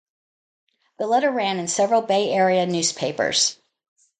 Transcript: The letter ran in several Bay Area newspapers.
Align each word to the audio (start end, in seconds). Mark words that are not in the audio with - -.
The 0.97 1.05
letter 1.05 1.29
ran 1.29 1.59
in 1.59 1.67
several 1.67 2.01
Bay 2.01 2.31
Area 2.33 2.65
newspapers. 2.65 3.55